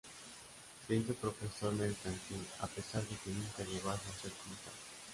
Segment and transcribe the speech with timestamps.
[0.87, 4.73] Se hizo profesor mercantil, a pesar de que nunca llegó a ejercer como tal.